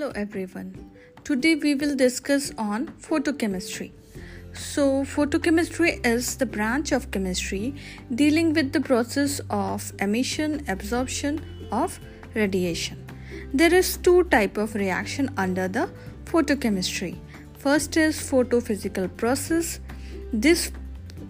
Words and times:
Hello 0.00 0.12
everyone. 0.14 0.90
Today 1.24 1.56
we 1.56 1.74
will 1.74 1.94
discuss 1.94 2.52
on 2.56 2.86
photochemistry. 3.06 3.92
So 4.54 5.04
photochemistry 5.04 5.90
is 6.06 6.36
the 6.38 6.46
branch 6.46 6.92
of 6.92 7.10
chemistry 7.10 7.74
dealing 8.14 8.54
with 8.54 8.72
the 8.72 8.80
process 8.80 9.42
of 9.50 9.92
emission 9.98 10.64
absorption 10.68 11.42
of 11.70 12.00
radiation. 12.32 13.04
There 13.52 13.74
is 13.74 13.98
two 13.98 14.24
type 14.24 14.56
of 14.56 14.74
reaction 14.74 15.28
under 15.36 15.68
the 15.68 15.90
photochemistry. 16.24 17.18
First 17.58 17.98
is 17.98 18.16
photophysical 18.16 19.14
process. 19.18 19.80
This 20.32 20.72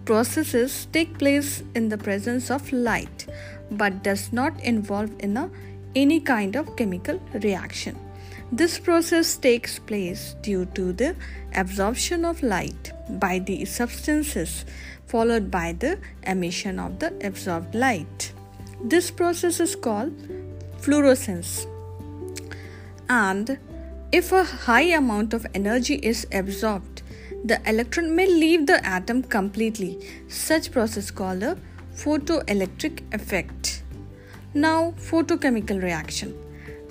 processes 0.05 0.87
take 0.93 1.19
place 1.19 1.65
in 1.75 1.89
the 1.89 1.99
presence 1.99 2.53
of 2.53 2.73
light 2.73 3.27
but 3.73 4.05
does 4.05 4.33
not 4.33 4.61
involve 4.61 5.11
in 5.19 5.37
a, 5.37 5.51
any 5.97 6.21
kind 6.21 6.55
of 6.55 6.77
chemical 6.77 7.21
reaction. 7.33 7.99
This 8.53 8.81
process 8.81 9.37
takes 9.37 9.79
place 9.79 10.35
due 10.43 10.65
to 10.75 10.93
the 10.93 11.15
absorption 11.55 12.25
of 12.25 12.43
light 12.43 12.93
by 13.09 13.39
the 13.39 13.65
substances 13.65 14.65
followed 15.07 15.51
by 15.51 15.73
the 15.73 15.99
emission 16.25 16.79
of 16.79 16.99
the 16.99 17.13
absorbed 17.27 17.75
light. 17.75 18.33
This 18.83 19.11
process 19.11 19.61
is 19.61 19.75
called 19.77 20.13
fluorescence. 20.79 21.67
And 23.09 23.59
if 24.13 24.33
a 24.33 24.45
high 24.45 24.89
amount 25.01 25.35
of 25.35 25.47
energy 25.55 25.97
is 25.97 26.27
absorbed, 26.33 27.03
the 27.45 27.61
electron 27.69 28.15
may 28.15 28.27
leave 28.27 28.67
the 28.67 28.85
atom 28.85 29.23
completely. 29.23 29.99
Such 30.29 30.71
process 30.71 31.05
is 31.05 31.11
called 31.11 31.43
a 31.43 31.57
photoelectric 31.95 33.03
effect. 33.15 33.83
Now, 34.55 34.95
photochemical 34.99 35.83
reaction. 35.83 36.35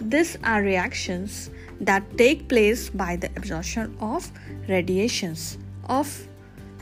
These 0.02 0.38
are 0.44 0.62
reactions 0.62 1.50
that 1.82 2.18
take 2.18 2.48
place 2.48 2.90
by 2.90 3.18
the 3.18 3.30
absorption 3.36 3.98
of 4.00 4.32
radiations 4.68 5.58
of 5.90 6.28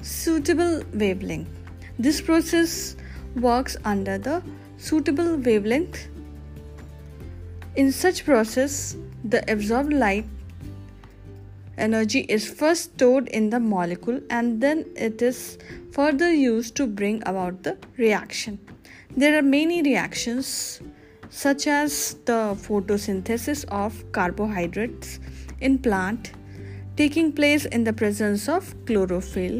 suitable 0.01 0.83
wavelength. 0.93 1.49
This 1.97 2.21
process 2.21 2.95
works 3.35 3.75
under 3.83 4.17
the 4.17 4.43
suitable 4.77 5.37
wavelength. 5.37 6.07
In 7.75 7.91
such 7.91 8.23
process, 8.23 8.95
the 9.23 9.43
absorbed 9.52 9.93
light 9.93 10.25
energy 11.77 12.19
is 12.21 12.47
first 12.49 12.95
stored 12.95 13.27
in 13.29 13.49
the 13.49 13.59
molecule 13.59 14.19
and 14.29 14.61
then 14.61 14.85
it 14.95 15.21
is 15.21 15.57
further 15.91 16.31
used 16.31 16.75
to 16.75 16.87
bring 16.87 17.21
about 17.25 17.63
the 17.63 17.77
reaction. 17.97 18.59
There 19.15 19.37
are 19.37 19.41
many 19.41 19.81
reactions 19.81 20.81
such 21.43 21.67
as 21.67 22.16
the 22.25 22.41
photosynthesis 22.66 23.63
of 23.80 23.97
carbohydrates 24.11 25.19
in 25.59 25.77
plant 25.77 26.31
taking 26.95 27.31
place 27.31 27.66
in 27.66 27.83
the 27.83 27.93
presence 27.93 28.47
of 28.49 28.69
chlorophyll 28.88 29.58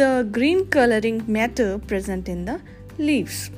the 0.00 0.26
green 0.36 0.64
coloring 0.76 1.18
matter 1.26 1.78
present 1.78 2.28
in 2.28 2.46
the 2.46 2.58
leaves. 2.98 3.50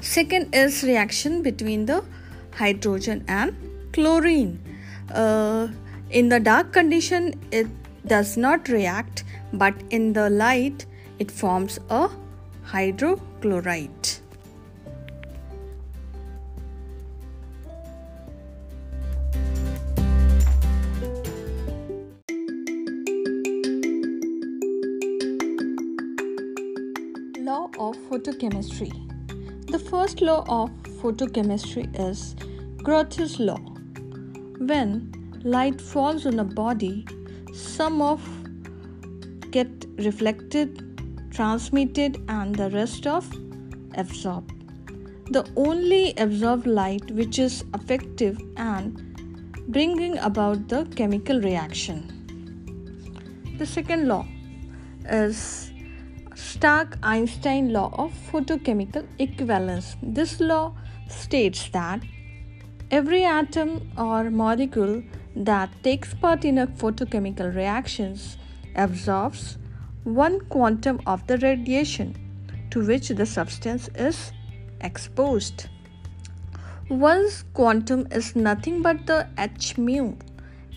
Second 0.00 0.52
is 0.52 0.82
reaction 0.82 1.42
between 1.42 1.86
the 1.86 2.02
hydrogen 2.52 3.24
and 3.28 3.54
chlorine. 3.92 4.58
Uh, 5.14 5.68
in 6.10 6.28
the 6.28 6.40
dark 6.40 6.72
condition 6.72 7.34
it 7.52 7.68
does 8.06 8.36
not 8.36 8.68
react 8.68 9.22
but 9.52 9.74
in 9.90 10.12
the 10.12 10.28
light 10.30 10.84
it 11.20 11.30
forms 11.30 11.78
a 11.90 12.08
hydrochloride 12.72 14.19
of 27.90 27.96
photochemistry. 28.08 28.90
The 29.70 29.78
first 29.78 30.20
law 30.20 30.44
of 30.48 30.70
photochemistry 31.00 31.84
is 32.08 32.34
Grotthuss 32.84 33.38
law. 33.38 33.60
When 34.70 34.90
light 35.44 35.80
falls 35.80 36.26
on 36.26 36.38
a 36.38 36.44
body, 36.44 37.06
some 37.52 38.00
of 38.00 38.20
get 39.50 39.86
reflected, 39.98 40.70
transmitted, 41.30 42.22
and 42.28 42.54
the 42.54 42.70
rest 42.70 43.06
of 43.06 43.28
absorbed. 43.94 44.52
The 45.32 45.44
only 45.56 46.14
absorbed 46.16 46.66
light 46.66 47.10
which 47.10 47.38
is 47.38 47.64
effective 47.74 48.40
and 48.56 49.02
bringing 49.68 50.18
about 50.18 50.68
the 50.68 50.84
chemical 50.96 51.40
reaction. 51.40 51.98
The 53.58 53.66
second 53.66 54.06
law 54.06 54.26
is 55.08 55.69
Stark 56.40 56.96
Einstein 57.02 57.72
law 57.72 57.90
of 57.96 58.12
photochemical 58.30 59.06
equivalence. 59.18 59.96
This 60.02 60.40
law 60.40 60.72
states 61.08 61.68
that 61.70 62.00
every 62.90 63.24
atom 63.24 63.92
or 63.98 64.30
molecule 64.30 65.02
that 65.36 65.70
takes 65.82 66.14
part 66.14 66.44
in 66.44 66.58
a 66.58 66.66
photochemical 66.66 67.54
reactions 67.54 68.38
absorbs 68.74 69.58
one 70.04 70.40
quantum 70.48 71.00
of 71.06 71.26
the 71.26 71.36
radiation 71.38 72.16
to 72.70 72.84
which 72.86 73.08
the 73.10 73.26
substance 73.26 73.88
is 73.94 74.32
exposed. 74.80 75.68
One's 76.88 77.44
quantum 77.52 78.06
is 78.10 78.34
nothing 78.34 78.80
but 78.82 79.06
the 79.06 79.28
h 79.38 79.76
mu. 79.76 80.14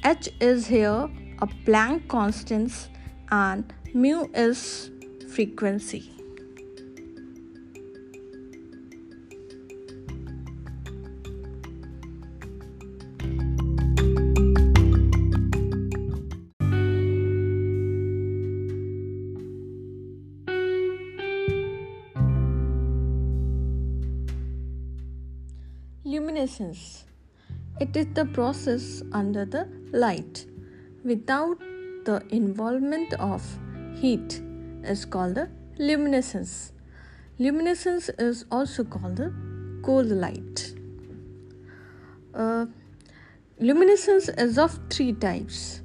h 0.03 0.29
is 0.41 0.67
here 0.67 1.09
a 1.39 1.47
Planck 1.65 2.07
constant 2.09 2.89
and 3.31 3.73
mu 3.93 4.27
is 4.33 4.91
frequency. 5.33 6.11
Luminescence. 26.05 27.05
It 27.79 27.97
is 27.97 28.05
the 28.13 28.25
process 28.33 29.01
under 29.11 29.45
the 29.45 29.67
light 29.91 30.45
without 31.03 31.57
the 32.05 32.21
involvement 32.29 33.13
of 33.15 33.41
heat 33.95 34.43
is 34.83 35.05
called 35.05 35.35
the 35.35 35.49
luminescence. 35.77 36.73
Luminescence 37.39 38.09
is 38.19 38.45
also 38.51 38.83
called 38.83 39.17
the 39.17 39.33
cold 39.83 40.07
light. 40.07 40.73
Uh, 42.33 42.65
luminescence 43.59 44.29
is 44.29 44.57
of 44.57 44.79
three 44.89 45.13
types, 45.13 45.81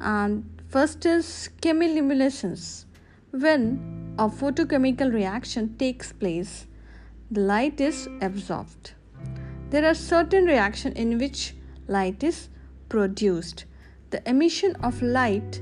and 0.00 0.62
first 0.68 1.04
is 1.06 1.50
chemiluminescence. 1.60 2.84
When 3.30 4.14
a 4.18 4.28
photochemical 4.28 5.12
reaction 5.12 5.76
takes 5.76 6.12
place, 6.12 6.66
the 7.30 7.40
light 7.40 7.80
is 7.80 8.08
absorbed. 8.22 8.92
There 9.70 9.84
are 9.84 9.94
certain 9.94 10.46
reactions 10.46 10.96
in 10.96 11.18
which 11.18 11.54
light 11.86 12.22
is 12.22 12.48
produced. 12.88 13.66
The 14.10 14.26
emission 14.28 14.74
of 14.76 15.02
light 15.02 15.60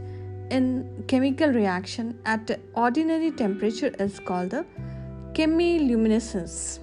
in 0.50 1.04
chemical 1.08 1.48
reaction 1.50 2.18
at 2.24 2.58
ordinary 2.74 3.30
temperature 3.30 3.92
is 3.98 4.18
called 4.20 4.50
the 4.50 4.64
chemiluminescence. 5.32 6.78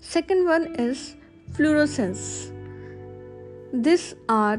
Second 0.00 0.44
one 0.46 0.74
is 0.76 1.16
fluorescence. 1.52 2.52
These 3.72 4.14
are 4.28 4.58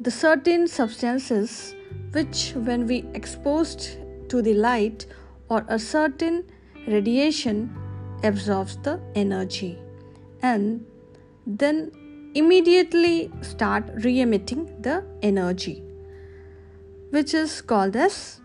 the 0.00 0.10
certain 0.10 0.66
substances 0.66 1.74
which 2.12 2.52
when 2.54 2.86
we 2.86 3.04
exposed 3.14 3.98
to 4.28 4.42
the 4.42 4.54
light 4.54 5.06
or 5.48 5.64
a 5.68 5.78
certain 5.78 6.44
radiation 6.86 7.76
absorbs 8.22 8.76
the 8.78 9.00
energy 9.14 9.78
and 10.42 10.84
then 11.46 11.90
immediately 12.34 13.30
start 13.42 13.84
re-emitting 14.04 14.82
the 14.82 15.04
energy 15.22 15.82
which 17.10 17.34
is 17.34 17.60
called 17.60 17.96
as 17.96 18.40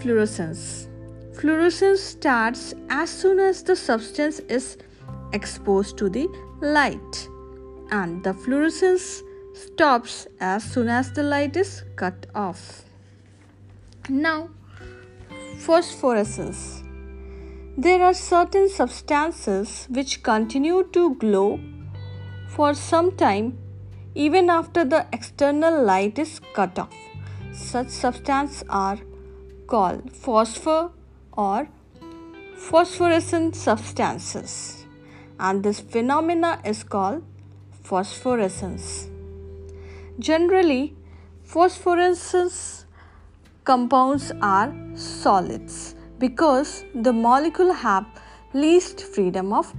fluorescence. 0.00 0.88
Fluorescence 1.34 2.00
starts 2.00 2.74
as 2.90 3.10
soon 3.10 3.38
as 3.38 3.62
the 3.62 3.76
substance 3.76 4.40
is 4.40 4.76
exposed 5.32 5.96
to 5.98 6.08
the 6.08 6.26
light, 6.60 7.28
and 7.90 8.24
the 8.24 8.34
fluorescence 8.34 9.22
stops 9.54 10.26
as 10.40 10.64
soon 10.64 10.88
as 10.88 11.12
the 11.12 11.22
light 11.22 11.56
is 11.56 11.84
cut 11.96 12.26
off. 12.34 12.84
Now, 14.08 14.50
phosphorescence. 15.58 16.82
There 17.76 18.02
are 18.02 18.14
certain 18.14 18.68
substances 18.68 19.86
which 19.90 20.22
continue 20.22 20.88
to 20.92 21.14
glow 21.16 21.60
for 22.48 22.74
some 22.74 23.12
time 23.16 23.58
even 24.14 24.50
after 24.50 24.84
the 24.84 25.06
external 25.12 25.84
light 25.84 26.18
is 26.18 26.40
cut 26.54 26.76
off. 26.78 27.07
Such 27.58 27.88
substances 27.88 28.64
are 28.70 28.98
called 29.66 30.12
phosphor 30.12 30.90
or 31.32 31.68
phosphorescent 32.56 33.56
substances 33.56 34.86
and 35.38 35.62
this 35.62 35.80
phenomena 35.80 36.60
is 36.64 36.82
called 36.82 37.24
phosphorescence. 37.82 39.08
Generally, 40.18 40.96
phosphorescence 41.42 42.86
compounds 43.64 44.32
are 44.40 44.72
solids 44.94 45.94
because 46.18 46.84
the 46.94 47.12
molecule 47.12 47.72
have 47.72 48.06
least 48.54 49.02
freedom 49.02 49.52
of 49.52 49.74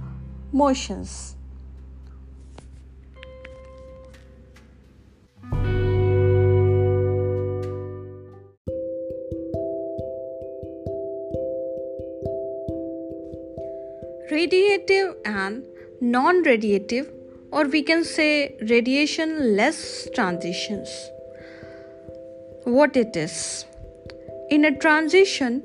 motions. 0.52 1.36
Radiative 14.30 15.16
and 15.24 15.64
non 16.00 16.44
radiative, 16.44 17.10
or 17.50 17.64
we 17.64 17.82
can 17.82 18.04
say 18.04 18.56
radiation 18.68 19.56
less 19.56 20.08
transitions. 20.14 20.88
What 22.62 22.96
it 22.96 23.16
is? 23.16 23.64
In 24.48 24.64
a 24.66 24.76
transition, 24.78 25.64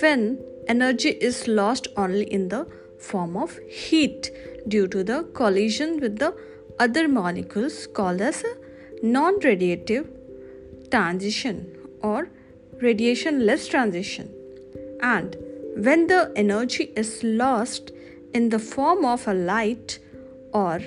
when 0.00 0.38
energy 0.66 1.10
is 1.10 1.46
lost 1.46 1.88
only 1.98 2.24
in 2.24 2.48
the 2.48 2.66
form 2.98 3.36
of 3.36 3.58
heat 3.68 4.30
due 4.66 4.88
to 4.88 5.04
the 5.04 5.24
collision 5.34 6.00
with 6.00 6.18
the 6.18 6.34
other 6.78 7.08
molecules 7.08 7.86
called 7.86 8.22
as 8.22 8.42
a 8.44 8.54
non 9.04 9.38
radiative 9.40 10.06
transition 10.90 11.76
or 12.00 12.30
radiation 12.80 13.44
less 13.44 13.68
transition. 13.68 14.32
And 15.02 15.36
when 15.76 16.06
the 16.06 16.32
energy 16.34 16.90
is 16.96 17.22
lost 17.22 17.92
in 18.36 18.50
the 18.50 18.58
form 18.58 19.04
of 19.10 19.26
a 19.32 19.34
light 19.34 19.98
or 20.52 20.80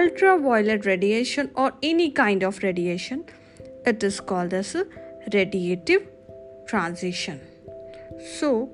ultraviolet 0.00 0.86
radiation 0.86 1.50
or 1.54 1.72
any 1.82 2.10
kind 2.10 2.42
of 2.48 2.62
radiation, 2.62 3.24
it 3.84 4.04
is 4.08 4.20
called 4.20 4.54
as 4.54 4.74
a 4.74 4.84
radiative 5.30 6.06
transition. 6.66 7.40
So, 8.38 8.70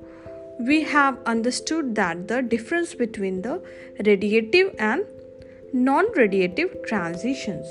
we 0.59 0.83
have 0.83 1.19
understood 1.25 1.95
that 1.95 2.29
the 2.29 2.43
difference 2.43 2.95
between 2.95 3.41
the 3.41 3.63
radiative 4.01 4.75
and 4.79 5.05
non 5.73 6.13
radiative 6.15 6.77
transitions. 6.87 7.67